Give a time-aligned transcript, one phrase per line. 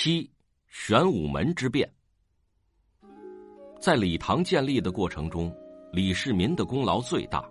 [0.00, 0.30] 七
[0.68, 1.92] 玄武门之变，
[3.80, 5.52] 在李唐建立的过程中，
[5.92, 7.44] 李世民的功劳最大。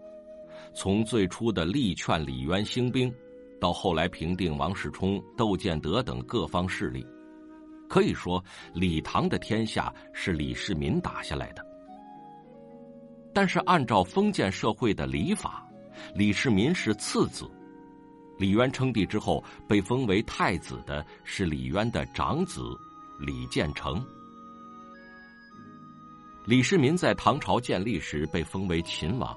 [0.73, 3.13] 从最初的力劝李渊兴兵，
[3.60, 7.05] 到后来平定王世充、窦建德等各方势力，
[7.89, 8.41] 可以说
[8.73, 11.61] 李唐的天下是李世民打下来的。
[13.34, 15.70] 但是，按照封建社会的礼法，
[16.16, 17.43] 李世民是次子。
[18.38, 22.62] 李渊称帝之后，被封为太子的是李渊的长子
[23.20, 24.05] 李建成。
[26.45, 29.36] 李世民在唐朝建立时被封为秦王，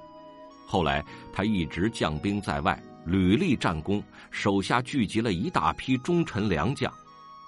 [0.66, 6.92] 后来他一直将兵在外，屡立战功，手下聚集了一大批忠臣良将，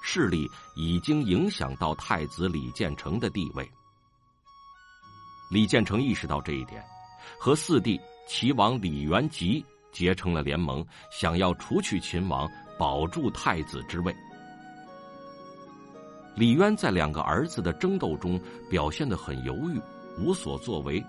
[0.03, 3.71] 势力已经影响到太子李建成的地位。
[5.51, 6.83] 李建成意识到这一点，
[7.39, 9.65] 和四弟齐王李元吉。
[9.93, 14.15] 结成了联盟，想要除去秦王，保住太子之位。
[16.35, 19.79] 李渊在两个儿子的争斗中表现的很犹豫，
[20.19, 21.05] 无所作为。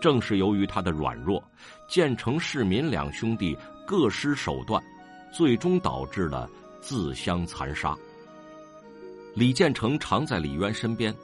[0.00, 1.40] 正是由于他的软弱，
[1.86, 4.82] 建成、市民两兄弟各施手段，
[5.32, 6.48] 最终导致了
[6.80, 7.94] 自相残杀。
[9.34, 11.14] 李建成常在李渊身边，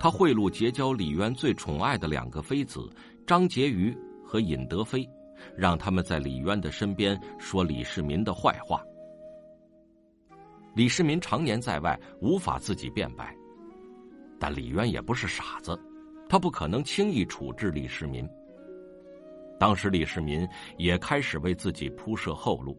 [0.00, 2.90] 他贿赂结交李渊最宠爱的两个妃子
[3.26, 5.08] 张婕妤和尹德妃。
[5.56, 8.82] 让他们在李渊的身边说李世民的坏话。
[10.74, 13.34] 李世民常年在外，无法自己辩白，
[14.38, 15.76] 但李渊也不是傻子，
[16.28, 18.28] 他不可能轻易处置李世民。
[19.58, 22.78] 当时李世民也开始为自己铺设后路，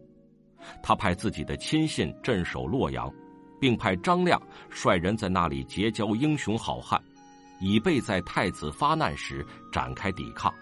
[0.82, 3.14] 他派自己的亲信镇守洛阳，
[3.60, 7.04] 并派张亮率人在那里结交英雄好汉，
[7.60, 10.54] 以备在太子发难时展开抵抗。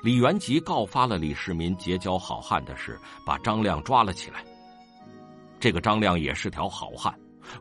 [0.00, 4.44] 李元吉告发了李世民结交好汉的事，把张亮抓了起来。
[5.58, 7.12] 这个张亮也是条好汉，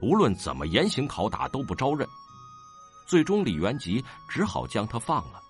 [0.01, 2.07] 无论怎么严刑拷打都不招认。
[3.07, 5.41] 最终，李元吉只好将他放了。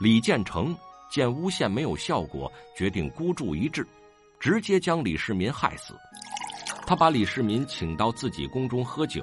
[0.00, 0.76] 李建成
[1.08, 3.86] 见诬陷没有效果，决定孤注一掷，
[4.40, 5.96] 直接将李世民害死。
[6.84, 9.22] 他把李世民请到自己宫中喝酒，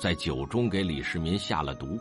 [0.00, 1.96] 在酒中给李世民下了毒。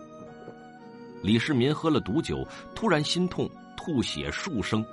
[1.21, 4.85] 李世民喝了毒酒，突然心痛，吐血数升。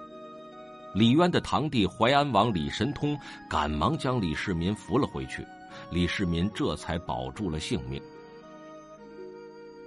[0.95, 3.19] 李渊的堂弟淮安王李神通
[3.51, 5.47] 赶忙将李世民扶了回去，
[5.91, 8.01] 李世民这才保住了性命。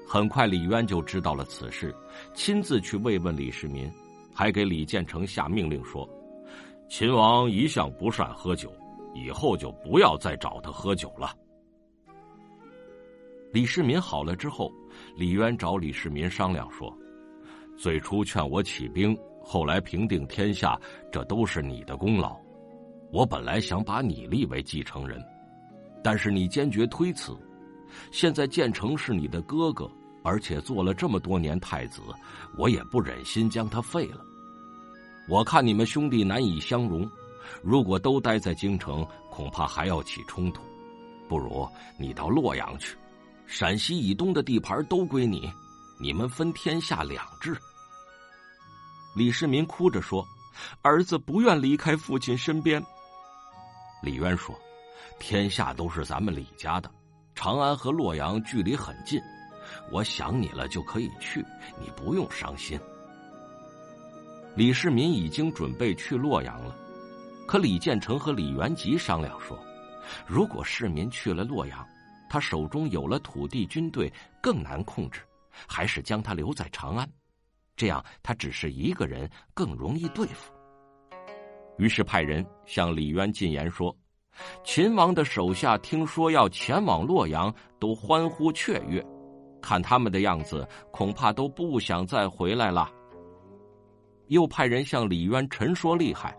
[0.07, 1.93] 很快，李渊就知道了此事，
[2.33, 3.91] 亲自去慰问李世民，
[4.33, 6.07] 还给李建成下命令说
[6.89, 8.71] ：“秦王一向不善喝酒，
[9.13, 11.35] 以后就不要再找他喝酒了。”
[13.51, 14.71] 李世民好了之后，
[15.15, 16.95] 李渊找李世民商量说
[17.75, 20.79] ：“最初劝我起兵，后来平定天下，
[21.11, 22.37] 这都是你的功劳。
[23.11, 25.19] 我本来想把你立为继承人，
[26.03, 27.35] 但是你坚决推辞。
[28.11, 29.89] 现在建成是你的哥哥，
[30.23, 32.03] 而且做了这么多年太子，
[32.55, 34.23] 我也不忍心将他废了。
[35.27, 37.09] 我看你们兄弟难以相容，
[37.63, 40.61] 如果都待在京城，恐怕还要起冲突。
[41.27, 41.67] 不如
[41.97, 42.95] 你到洛阳去。”
[43.51, 45.51] 陕西以东的地盘都归你，
[45.99, 47.57] 你们分天下两治。
[49.15, 50.23] 李世民哭着说
[50.83, 52.81] ：“儿子不愿离开父亲身边。”
[54.03, 54.55] 李渊说
[55.17, 56.91] ：“天下都是咱们李家的，
[57.33, 59.19] 长安和洛阳距离很近，
[59.91, 61.43] 我想你了就可以去，
[61.81, 62.79] 你不用伤心。”
[64.55, 66.75] 李世民已经准备去洛阳了，
[67.47, 69.57] 可李建成和李元吉商量说
[70.27, 71.83] ：“如果世民去了洛阳。”
[72.29, 75.21] 他手中有了土地，军队更难控制，
[75.67, 77.09] 还是将他留在长安，
[77.75, 80.53] 这样他只是一个人更容易对付。
[81.77, 83.95] 于是派人向李渊进言说
[84.63, 89.03] ：“秦王的手下听说要前往洛阳，都欢呼雀跃，
[89.61, 92.91] 看他们的样子，恐怕都不想再回来了。”
[94.27, 96.37] 又派人向李渊陈说厉害。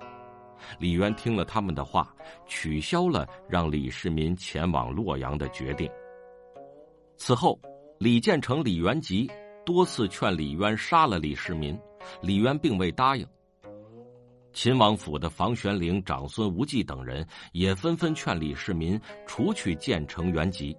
[0.79, 2.15] 李渊听了他们的话，
[2.47, 5.91] 取消了让李世民前往洛阳的决定。
[7.17, 7.59] 此后，
[7.99, 9.31] 李建成、李元吉
[9.65, 11.79] 多次劝李渊杀了李世民，
[12.23, 13.27] 李渊并未答应。
[14.53, 20.77] 秦王府的房玄龄、长孙无忌等人也纷纷劝李世民除去建成、元吉。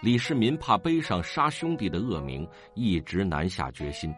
[0.00, 4.12] 李世民怕背上杀兄弟的恶名，一直难下决心。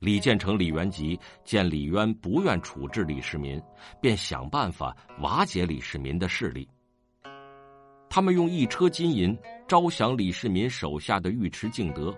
[0.00, 3.60] 李建成、李元吉见李渊不愿处置李世民，
[4.00, 6.66] 便想办法瓦解李世民的势力。
[8.08, 9.38] 他们用一车金银
[9.68, 12.16] 招降李世民手下的尉迟敬德，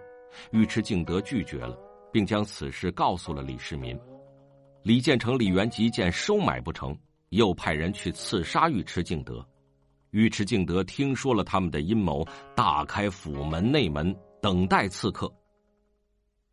[0.53, 1.77] 尉迟敬德拒绝了，
[2.13, 3.99] 并将此事告诉了李世民。
[4.85, 6.97] 李建成、李元吉见收买不成，
[7.31, 9.45] 又派人去刺杀尉迟敬德。
[10.13, 12.25] 尉迟敬德听说了他们的阴谋，
[12.55, 15.29] 大开府门内门，等待刺客。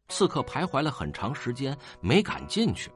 [0.10, 2.92] 刺客徘徊了很长时间，没敢进去。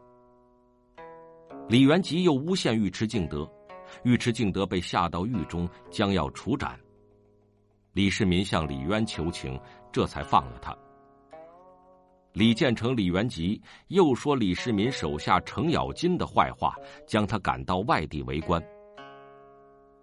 [1.69, 3.49] 李元吉又诬陷尉迟敬德，
[4.03, 6.77] 尉迟敬德被下到狱中，将要处斩。
[7.93, 9.57] 李世民向李渊求情，
[9.91, 10.75] 这才放了他。
[12.33, 16.75] 李建成、李元吉又说李世民手下程咬金的坏话，
[17.07, 18.61] 将他赶到外地为官。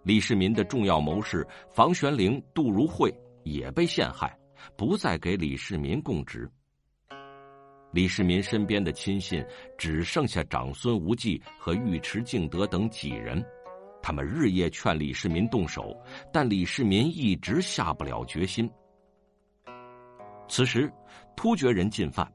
[0.04, 3.12] 李世民的重要谋士房玄龄、杜如晦
[3.42, 4.34] 也被陷害，
[4.76, 6.48] 不再给李世民供职。
[7.92, 9.44] 李世民身边的亲信
[9.76, 13.44] 只剩下长孙无忌和尉迟敬德等几人，
[14.00, 15.96] 他们日夜劝李世民动手，
[16.32, 18.70] 但李世民一直下不了决心。
[20.48, 20.92] 此时，
[21.36, 22.32] 突厥人进犯，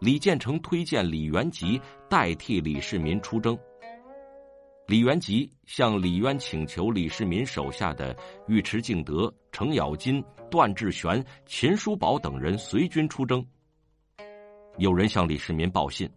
[0.00, 3.56] 李建成推荐李元吉代替李世民出征。
[4.88, 8.16] 李元吉向李渊请求李世民手下的
[8.48, 13.46] 尉迟敬德、程咬金、段志玄、秦叔宝等人随军出征。
[14.78, 16.08] 有人向李世民报信，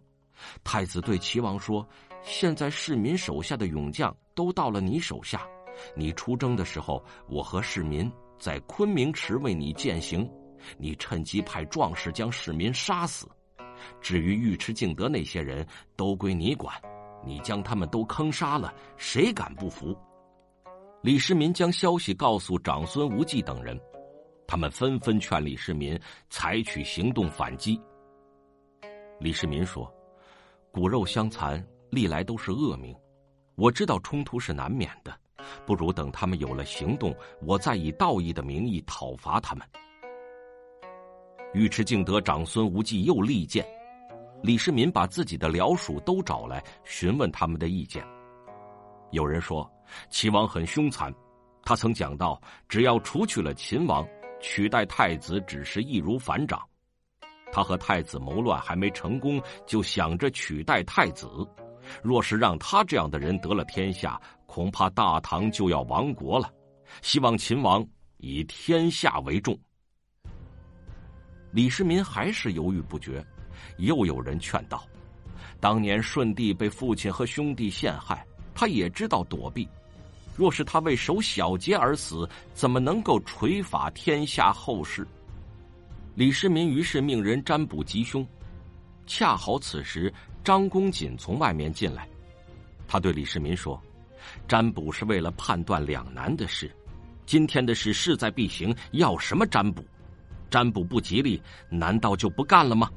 [0.62, 1.84] 太子对齐王说
[2.22, 5.44] ：“现在世民手下的勇将都到了你手下，
[5.96, 10.30] 你出征的时候，我和世民在昆明池为你践行，
[10.78, 13.28] 你趁机派壮士将世民杀死。
[14.00, 15.66] 至于尉迟敬德那些人，
[15.96, 16.72] 都归你管，
[17.26, 19.96] 你将他们都坑杀了，谁敢不服？”
[21.02, 23.76] 李世民将消息告诉长孙无忌等人，
[24.46, 25.98] 他们纷纷劝李世民
[26.30, 27.76] 采取行动反击。
[29.22, 29.88] 李世民说
[30.74, 32.92] ：“骨肉相残，历来都是恶名。
[33.54, 35.16] 我知道冲突是难免的，
[35.64, 39.64] 不如等他们有了行动，我再以道义的名义讨伐他们。”
[41.54, 43.64] 尉迟敬德、长孙无忌又力荐，
[44.42, 48.04] 李世民把自己的僚属都找来询问他们的意见。
[49.12, 49.70] 有人说，
[50.10, 51.14] 齐王很凶残，
[51.62, 54.04] 他曾讲到，只要除去了秦王，
[54.40, 56.60] 取代太子只是易如反掌。
[57.52, 61.28] 他和太子谋乱还没成功，就想着取代太子。
[62.02, 66.50] 若是让他这样的人得了天下，恐怕大唐就要亡国了。
[67.02, 69.58] 希望秦王以天下为重。
[71.50, 73.22] 李世民还是犹豫不决，
[73.76, 74.84] 又有人劝道
[75.60, 79.68] ：“当年舜帝被父亲和兄弟陷害，他也知道躲避。
[80.34, 85.06] 若是他为守小节而死，怎么能够垂法天下后世？”
[86.14, 88.26] 李世民于是命人占卜吉凶，
[89.06, 90.12] 恰好此时
[90.44, 92.06] 张公瑾从外面进来，
[92.86, 93.80] 他对李世民说
[94.46, 96.70] ：“占卜是为了判断两难的事，
[97.24, 99.82] 今天的事势在必行，要什么占卜？
[100.50, 102.90] 占卜不吉利，难道就不干了吗？”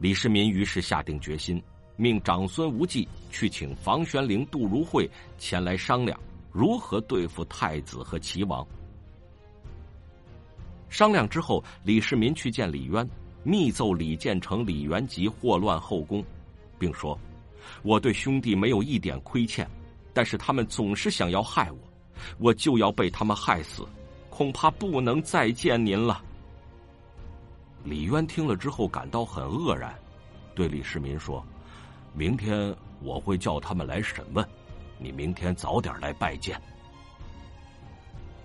[0.00, 1.62] 李世民于是下定决心，
[1.96, 5.06] 命长孙无忌去请房玄龄、杜如晦
[5.36, 6.18] 前来商量
[6.50, 8.66] 如何对付太子和齐王。
[10.88, 13.08] 商量之后，李世民去见李渊，
[13.42, 16.24] 密奏李建成、李元吉祸乱后宫，
[16.78, 17.18] 并说
[17.82, 19.68] ：“我对兄弟没有一点亏欠，
[20.14, 21.78] 但是他们总是想要害我，
[22.38, 23.86] 我就要被他们害死，
[24.30, 26.22] 恐怕不能再见您了。”
[27.84, 29.94] 李渊听了之后感到很愕然，
[30.54, 31.44] 对李世民说
[32.14, 34.48] ：“明天我会叫他们来审问，
[34.98, 36.60] 你明天早点来拜见。”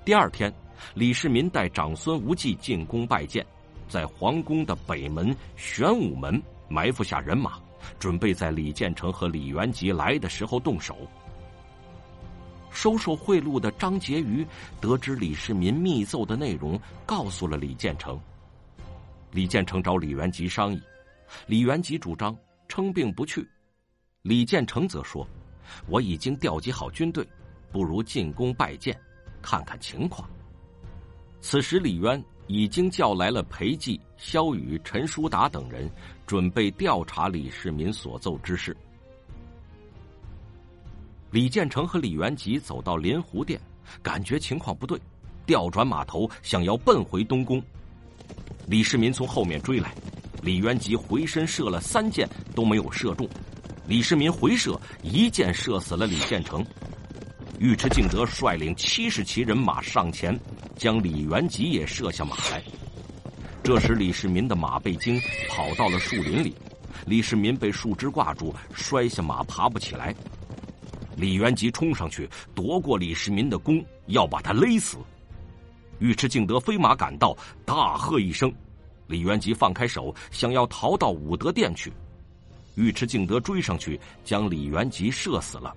[0.03, 0.51] 第二天。
[0.93, 3.45] 李世民带长孙无忌进宫拜见，
[3.88, 7.59] 在皇宫的北门玄武门埋伏下人马，
[8.00, 10.95] 准备在李建成和李元吉来的时候动手。
[12.71, 14.47] 收受贿赂的张婕妤
[14.79, 18.19] 得知李世民密奏的内容，告诉了李建成。
[19.31, 20.81] 李建成找李元吉商议，
[21.47, 22.35] 李元吉主张
[22.67, 23.45] 称病不去，
[24.21, 25.27] 李建成则说
[25.88, 27.27] ：“我已经调集好军队，
[27.71, 28.97] 不如进宫拜见，
[29.41, 30.29] 看看情况。”
[31.41, 35.89] 此时，李渊已经叫来了裴寂、萧雨、陈叔达等人，
[36.27, 38.77] 准备调查李世民所奏之事。
[41.31, 43.60] 李建成和李元吉走到临湖殿，
[44.03, 45.00] 感觉情况不对，
[45.45, 47.62] 调转马头，想要奔回东宫。
[48.67, 49.95] 李世民从后面追来，
[50.43, 53.27] 李元吉回身射了三箭都没有射中，
[53.88, 56.63] 李世民回射一箭射死了李建成。
[57.62, 60.36] 尉迟敬德率领七十骑人马上前，
[60.75, 62.63] 将李元吉也射下马来。
[63.62, 66.56] 这时，李世民的马被惊，跑到了树林里。
[67.06, 70.12] 李世民被树枝挂住，摔下马，爬不起来。
[71.15, 74.98] 李元吉冲上去夺过李世民的弓，要把他勒死。
[76.00, 78.51] 尉迟敬德飞马赶到，大喝一声，
[79.06, 81.94] 李元吉放开手，想要逃到武德殿去。
[82.74, 85.72] 尉迟敬德追上去，将李元吉射死了。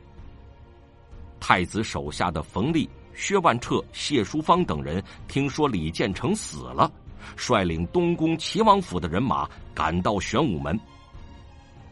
[1.47, 6.91] 太子手下的冯立、薛万彻、谢淑芳等人听说李建成死了，
[7.37, 10.81] 率领东宫齐王府的人马赶到玄武门。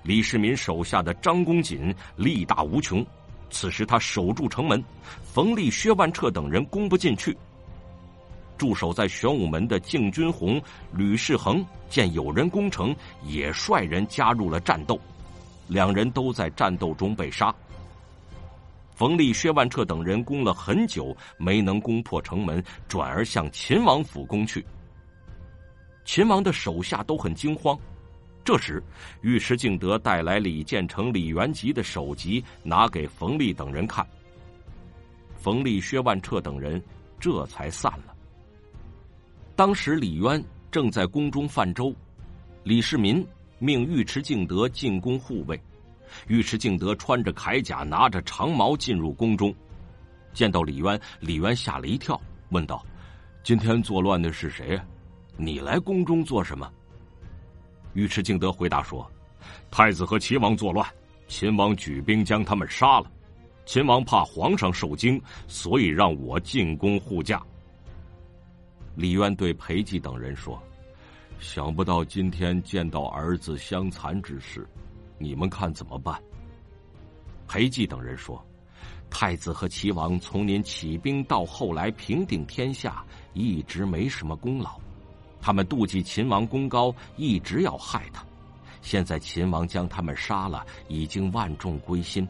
[0.05, 3.05] 李世民手下的张公瑾力大无穷，
[3.51, 4.83] 此时他守住城门，
[5.23, 7.37] 冯立、薛万彻等人攻不进去。
[8.57, 10.59] 驻守在玄武门的敬军红、
[10.95, 14.99] 吕世恒见有人攻城，也率人加入了战斗，
[15.69, 17.55] 两人都在战斗中被杀。
[19.03, 24.65] 冯立、薛万彻等人攻了很久，没能攻破城门，转而向秦王府攻去。
[26.05, 27.77] 秦王的手下都很惊慌。
[28.45, 28.81] 这时，
[29.23, 34.07] 尉迟敬德带来李建成、李元吉的首级，拿给冯立等人看。
[35.37, 36.81] 冯立、薛万彻等人
[37.19, 38.15] 这才散了。
[39.57, 40.41] 当时李渊
[40.71, 41.93] 正在宫中泛舟，
[42.63, 43.27] 李世民
[43.59, 45.61] 命尉迟敬德进宫护卫。
[46.29, 49.55] 尉迟敬德穿着铠甲，拿着长矛进入宫中，
[50.33, 52.85] 见到李渊，李渊吓了一跳，问道
[53.43, 54.81] ：“今天作乱的是谁？
[55.37, 56.71] 你来宫中做什么？”
[57.95, 59.11] 尉迟敬德回答说
[59.71, 60.87] ：“太子和齐王作乱，
[61.29, 63.11] 秦王举兵将他们杀了。
[63.65, 67.43] 秦王怕皇上受惊，所以让我进宫护驾。”
[68.97, 70.63] 李渊对裴寂等人说
[71.41, 74.67] ：“想不到今天见到儿子相残之事，
[75.23, 76.21] 你们看怎么办？”
[77.47, 78.43] 裴寂等人说
[79.11, 84.81] ：“太子和齐王从您起兵到后来平定天下，一直没什么功劳。
[85.41, 88.25] 他们妒忌秦王功高，一直要害他。
[88.81, 92.27] 现在秦王将他们杀了，已经万众归心。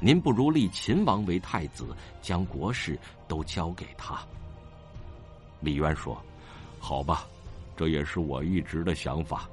[0.00, 1.86] 您不如立秦王为太子，
[2.20, 4.20] 将国事都交给他。”
[5.60, 6.22] 李渊说
[6.78, 7.26] ：“好吧，
[7.76, 9.48] 这也是我一直的想法。”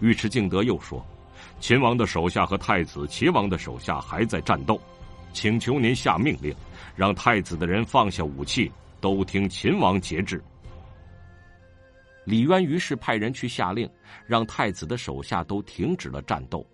[0.00, 1.04] 尉迟敬德又说
[1.60, 4.80] ：“秦王的手下和太子、齐王的手下还在战斗，
[5.32, 6.54] 请求您下命令，
[6.94, 8.70] 让太子的人放下武器，
[9.00, 10.42] 都听秦王节制。”
[12.24, 13.88] 李渊于是派人去下令，
[14.26, 16.66] 让太子的手下都停止了战斗。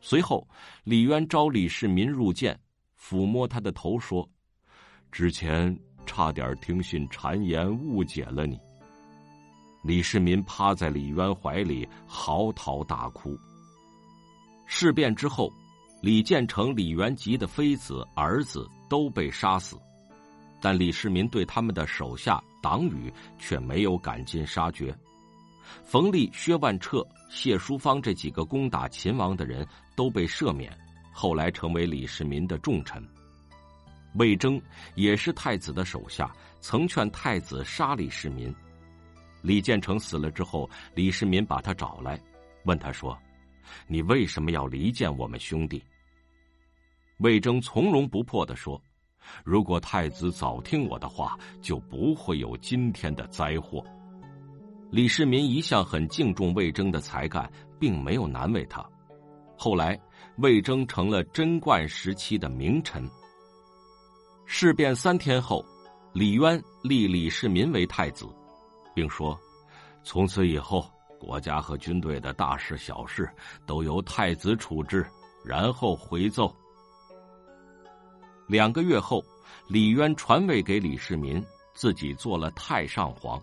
[0.00, 0.46] 随后，
[0.84, 2.58] 李渊召李世民入见，
[3.00, 4.28] 抚摸他的头说
[5.10, 5.76] ：“之前。”
[6.06, 8.60] 差点听信谗言，误解了你。
[9.82, 13.34] 李世民趴在李渊怀里嚎啕大哭。
[14.66, 15.52] 事变之后，
[16.02, 19.78] 李建成、李元吉的妃子、儿子都被杀死，
[20.60, 24.96] 但李世民对他们的手下党羽却没有赶尽杀绝。
[25.82, 29.66] 冯立、薛万彻、谢淑芳这几个攻打秦王的人
[29.96, 30.76] 都被赦免，
[31.12, 33.02] 后来成为李世民的重臣。
[34.14, 34.60] 魏征
[34.94, 36.30] 也是太子的手下，
[36.60, 38.54] 曾劝太子杀李世民。
[39.42, 42.20] 李建成死了之后，李世民把他找来，
[42.64, 43.18] 问他说
[43.86, 45.82] ：“你为什么要离间我们兄弟？”
[47.18, 48.80] 魏征从容不迫的说
[49.44, 53.84] ：“如果太子早听我的话，就不会有今天的灾祸。”
[54.90, 58.84] 李世民一向很敬重魏征的才干，并没有难为他。
[59.56, 59.98] 后来，
[60.38, 63.08] 魏征成了贞观时期的名臣。
[64.44, 65.64] 事变三天后，
[66.12, 68.26] 李渊立李世民为太子，
[68.94, 69.38] 并说
[70.04, 70.88] ：“从此以后，
[71.24, 73.28] 国家和军队的大事小事
[73.64, 75.06] 都由太子处置。”
[75.44, 76.54] 然后回奏。
[78.46, 79.22] 两个月后，
[79.68, 83.38] 李渊传位给李世民，自己做了太上皇。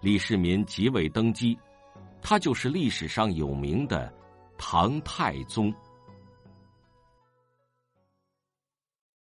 [0.00, 1.56] 李世民即位登基，
[2.20, 4.12] 他就是历史上有名的
[4.58, 5.72] 唐太宗。